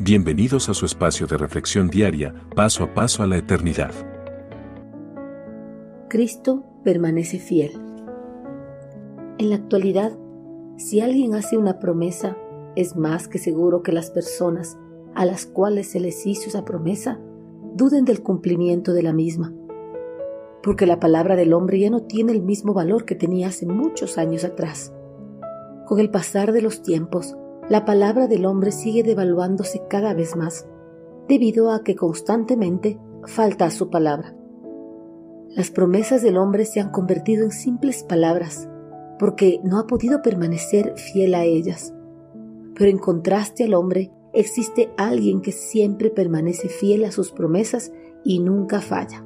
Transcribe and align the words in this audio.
Bienvenidos 0.00 0.68
a 0.68 0.74
su 0.74 0.86
espacio 0.86 1.28
de 1.28 1.36
reflexión 1.36 1.86
diaria, 1.86 2.34
paso 2.56 2.82
a 2.82 2.92
paso 2.94 3.22
a 3.22 3.28
la 3.28 3.36
eternidad. 3.36 3.92
Cristo 6.08 6.64
permanece 6.82 7.38
fiel. 7.38 7.70
En 9.38 9.50
la 9.50 9.56
actualidad, 9.56 10.18
si 10.78 10.98
alguien 10.98 11.36
hace 11.36 11.56
una 11.56 11.78
promesa, 11.78 12.36
es 12.74 12.96
más 12.96 13.28
que 13.28 13.38
seguro 13.38 13.84
que 13.84 13.92
las 13.92 14.10
personas 14.10 14.76
a 15.14 15.24
las 15.24 15.46
cuales 15.46 15.92
se 15.92 16.00
les 16.00 16.26
hizo 16.26 16.48
esa 16.48 16.64
promesa 16.64 17.20
duden 17.76 18.04
del 18.04 18.20
cumplimiento 18.20 18.94
de 18.94 19.04
la 19.04 19.12
misma, 19.12 19.54
porque 20.64 20.86
la 20.86 20.98
palabra 20.98 21.36
del 21.36 21.52
hombre 21.52 21.78
ya 21.78 21.90
no 21.90 22.02
tiene 22.02 22.32
el 22.32 22.42
mismo 22.42 22.74
valor 22.74 23.04
que 23.04 23.14
tenía 23.14 23.46
hace 23.46 23.64
muchos 23.64 24.18
años 24.18 24.42
atrás. 24.42 24.92
Con 25.86 26.00
el 26.00 26.10
pasar 26.10 26.50
de 26.50 26.62
los 26.62 26.82
tiempos, 26.82 27.36
la 27.68 27.86
palabra 27.86 28.26
del 28.26 28.44
hombre 28.44 28.72
sigue 28.72 29.02
devaluándose 29.02 29.82
cada 29.88 30.12
vez 30.12 30.36
más, 30.36 30.66
debido 31.28 31.70
a 31.70 31.82
que 31.82 31.96
constantemente 31.96 32.98
falta 33.24 33.64
a 33.64 33.70
su 33.70 33.88
palabra. 33.88 34.36
Las 35.48 35.70
promesas 35.70 36.22
del 36.22 36.36
hombre 36.36 36.66
se 36.66 36.80
han 36.80 36.90
convertido 36.90 37.44
en 37.44 37.52
simples 37.52 38.02
palabras, 38.02 38.68
porque 39.18 39.60
no 39.64 39.78
ha 39.78 39.86
podido 39.86 40.20
permanecer 40.20 40.94
fiel 40.96 41.34
a 41.34 41.44
ellas. 41.44 41.94
Pero 42.74 42.90
en 42.90 42.98
contraste 42.98 43.64
al 43.64 43.74
hombre, 43.74 44.10
existe 44.34 44.92
alguien 44.98 45.40
que 45.40 45.52
siempre 45.52 46.10
permanece 46.10 46.68
fiel 46.68 47.04
a 47.04 47.12
sus 47.12 47.32
promesas 47.32 47.92
y 48.24 48.40
nunca 48.40 48.80
falla. 48.80 49.24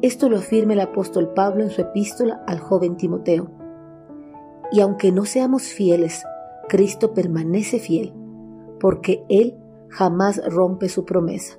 Esto 0.00 0.30
lo 0.30 0.38
afirma 0.38 0.72
el 0.72 0.80
apóstol 0.80 1.34
Pablo 1.34 1.64
en 1.64 1.70
su 1.70 1.82
epístola 1.82 2.42
al 2.46 2.60
joven 2.60 2.96
Timoteo. 2.96 3.50
Y 4.70 4.80
aunque 4.80 5.12
no 5.12 5.26
seamos 5.26 5.64
fieles 5.64 6.24
Cristo 6.72 7.12
permanece 7.12 7.78
fiel, 7.78 8.14
porque 8.80 9.26
Él 9.28 9.58
jamás 9.90 10.40
rompe 10.50 10.88
su 10.88 11.04
promesa. 11.04 11.58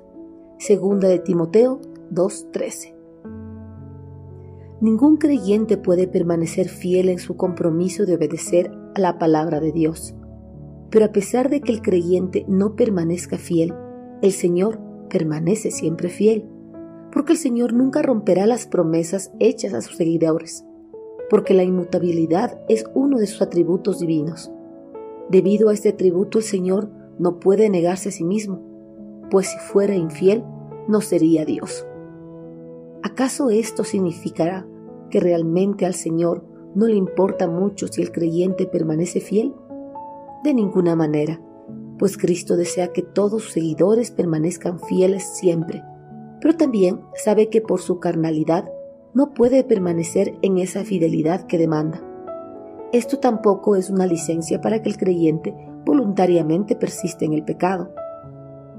Segunda 0.58 1.06
de 1.06 1.20
Timoteo 1.20 1.80
2.13. 2.10 2.96
Ningún 4.80 5.16
creyente 5.18 5.76
puede 5.76 6.08
permanecer 6.08 6.68
fiel 6.68 7.08
en 7.08 7.20
su 7.20 7.36
compromiso 7.36 8.06
de 8.06 8.16
obedecer 8.16 8.72
a 8.96 9.00
la 9.00 9.16
palabra 9.16 9.60
de 9.60 9.70
Dios. 9.70 10.16
Pero 10.90 11.04
a 11.04 11.12
pesar 11.12 11.48
de 11.48 11.60
que 11.60 11.70
el 11.70 11.80
creyente 11.80 12.44
no 12.48 12.74
permanezca 12.74 13.38
fiel, 13.38 13.72
el 14.20 14.32
Señor 14.32 14.80
permanece 15.10 15.70
siempre 15.70 16.08
fiel, 16.08 16.44
porque 17.12 17.34
el 17.34 17.38
Señor 17.38 17.72
nunca 17.72 18.02
romperá 18.02 18.48
las 18.48 18.66
promesas 18.66 19.30
hechas 19.38 19.74
a 19.74 19.80
sus 19.80 19.96
seguidores, 19.96 20.64
porque 21.30 21.54
la 21.54 21.62
inmutabilidad 21.62 22.60
es 22.68 22.84
uno 22.96 23.18
de 23.18 23.28
sus 23.28 23.42
atributos 23.42 24.00
divinos. 24.00 24.50
Debido 25.30 25.68
a 25.68 25.74
este 25.74 25.92
tributo 25.92 26.38
el 26.38 26.44
Señor 26.44 26.90
no 27.18 27.40
puede 27.40 27.70
negarse 27.70 28.10
a 28.10 28.12
sí 28.12 28.24
mismo, 28.24 28.60
pues 29.30 29.48
si 29.48 29.58
fuera 29.58 29.94
infiel, 29.94 30.44
no 30.88 31.00
sería 31.00 31.44
Dios. 31.44 31.86
¿Acaso 33.02 33.50
esto 33.50 33.84
significará 33.84 34.66
que 35.10 35.20
realmente 35.20 35.86
al 35.86 35.94
Señor 35.94 36.44
no 36.74 36.86
le 36.86 36.96
importa 36.96 37.48
mucho 37.48 37.86
si 37.86 38.02
el 38.02 38.12
creyente 38.12 38.66
permanece 38.66 39.20
fiel? 39.20 39.54
De 40.42 40.52
ninguna 40.52 40.96
manera, 40.96 41.40
pues 41.98 42.18
Cristo 42.18 42.56
desea 42.56 42.92
que 42.92 43.02
todos 43.02 43.42
sus 43.42 43.52
seguidores 43.52 44.10
permanezcan 44.10 44.80
fieles 44.80 45.24
siempre, 45.24 45.82
pero 46.40 46.56
también 46.56 47.00
sabe 47.14 47.48
que 47.48 47.60
por 47.60 47.80
su 47.80 48.00
carnalidad 48.00 48.70
no 49.14 49.32
puede 49.32 49.64
permanecer 49.64 50.34
en 50.42 50.58
esa 50.58 50.84
fidelidad 50.84 51.46
que 51.46 51.56
demanda. 51.56 52.02
Esto 52.94 53.18
tampoco 53.18 53.74
es 53.74 53.90
una 53.90 54.06
licencia 54.06 54.60
para 54.60 54.80
que 54.80 54.88
el 54.88 54.96
creyente 54.96 55.52
voluntariamente 55.84 56.76
persiste 56.76 57.24
en 57.24 57.32
el 57.32 57.44
pecado. 57.44 57.92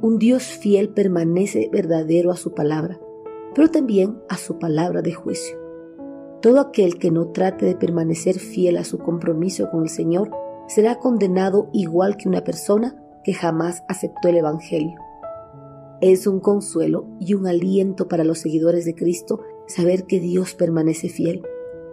Un 0.01 0.19
Dios 0.19 0.43
fiel 0.43 0.87
permanece 0.87 1.69
verdadero 1.69 2.31
a 2.31 2.37
su 2.37 2.53
palabra, 2.53 2.97
pero 3.53 3.69
también 3.69 4.17
a 4.29 4.37
su 4.37 4.57
palabra 4.57 5.01
de 5.01 5.11
juicio. 5.11 5.57
Todo 6.41 6.61
aquel 6.61 6.97
que 6.97 7.11
no 7.11 7.33
trate 7.33 7.65
de 7.65 7.75
permanecer 7.75 8.39
fiel 8.39 8.77
a 8.77 8.85
su 8.85 8.99
compromiso 8.99 9.69
con 9.69 9.83
el 9.83 9.89
Señor 9.89 10.31
será 10.69 10.95
condenado 10.95 11.67
igual 11.73 12.15
que 12.15 12.29
una 12.29 12.45
persona 12.45 12.95
que 13.25 13.33
jamás 13.33 13.83
aceptó 13.89 14.29
el 14.29 14.37
Evangelio. 14.37 14.97
Es 15.99 16.25
un 16.25 16.39
consuelo 16.39 17.05
y 17.19 17.33
un 17.33 17.47
aliento 17.47 18.07
para 18.07 18.23
los 18.23 18.39
seguidores 18.39 18.85
de 18.85 18.95
Cristo 18.95 19.41
saber 19.67 20.05
que 20.05 20.21
Dios 20.21 20.53
permanece 20.53 21.09
fiel, 21.09 21.43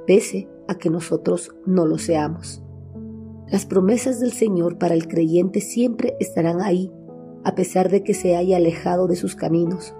pese 0.06 0.48
a 0.68 0.76
que 0.76 0.90
nosotros 0.90 1.54
no 1.66 1.86
lo 1.86 1.98
seamos. 1.98 2.62
Las 3.48 3.66
promesas 3.66 4.20
del 4.20 4.32
Señor 4.32 4.78
para 4.78 4.94
el 4.94 5.06
creyente 5.08 5.60
siempre 5.60 6.16
estarán 6.20 6.60
ahí, 6.60 6.90
a 7.44 7.54
pesar 7.54 7.90
de 7.90 8.02
que 8.02 8.14
se 8.14 8.36
haya 8.36 8.56
alejado 8.56 9.08
de 9.08 9.16
sus 9.16 9.34
caminos, 9.36 9.94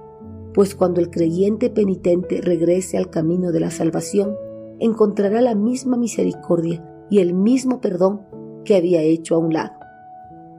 pues 0.55 0.75
cuando 0.75 1.01
el 1.01 1.11
creyente 1.11 1.71
penitente 1.71 2.41
regrese 2.41 2.97
al 2.97 3.11
camino 3.11 3.53
de 3.53 3.61
la 3.61 3.71
salvación, 3.71 4.37
encontrará 4.79 5.41
la 5.41 5.55
misma 5.55 5.97
misericordia 5.97 6.85
y 7.11 7.19
el 7.19 7.35
mismo 7.35 7.81
perdón 7.81 8.23
que 8.65 8.77
había 8.77 9.03
hecho 9.03 9.35
a 9.35 9.39
un 9.39 9.53
lado. 9.53 9.75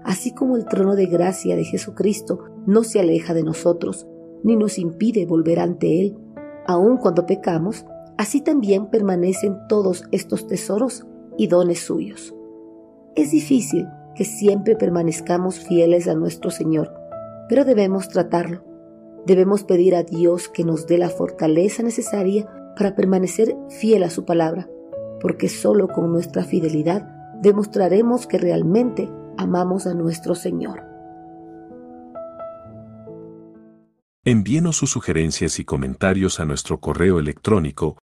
Así 0.03 0.33
como 0.33 0.57
el 0.57 0.65
trono 0.65 0.95
de 0.95 1.05
gracia 1.05 1.55
de 1.55 1.63
Jesucristo 1.63 2.39
no 2.65 2.83
se 2.83 2.99
aleja 2.99 3.33
de 3.33 3.43
nosotros, 3.43 4.07
ni 4.43 4.55
nos 4.55 4.77
impide 4.77 5.25
volver 5.25 5.59
ante 5.59 6.01
Él, 6.01 6.17
aun 6.67 6.97
cuando 6.97 7.25
pecamos, 7.25 7.85
así 8.17 8.41
también 8.41 8.87
permanecen 8.87 9.57
todos 9.67 10.05
estos 10.11 10.47
tesoros 10.47 11.05
y 11.37 11.47
dones 11.47 11.79
suyos. 11.79 12.33
Es 13.15 13.31
difícil 13.31 13.87
que 14.15 14.25
siempre 14.25 14.75
permanezcamos 14.75 15.59
fieles 15.59 16.07
a 16.07 16.15
nuestro 16.15 16.51
Señor, 16.51 16.93
pero 17.49 17.65
debemos 17.65 18.09
tratarlo. 18.09 18.63
Debemos 19.25 19.63
pedir 19.63 19.95
a 19.95 20.03
Dios 20.03 20.49
que 20.49 20.63
nos 20.63 20.87
dé 20.87 20.97
la 20.97 21.09
fortaleza 21.09 21.81
necesaria 21.83 22.47
para 22.75 22.95
permanecer 22.95 23.55
fiel 23.69 24.03
a 24.03 24.09
su 24.09 24.25
palabra, 24.25 24.69
porque 25.21 25.49
solo 25.49 25.87
con 25.87 26.11
nuestra 26.11 26.43
fidelidad 26.43 27.07
demostraremos 27.41 28.27
que 28.27 28.37
realmente 28.37 29.09
amamos 29.37 29.87
a 29.87 29.93
nuestro 29.93 30.35
Señor. 30.35 30.83
Envíenos 34.25 34.77
sus 34.77 34.89
sugerencias 34.91 35.59
y 35.59 35.65
comentarios 35.65 36.39
a 36.39 36.45
nuestro 36.45 36.79
correo 36.79 37.19
electrónico 37.19 37.97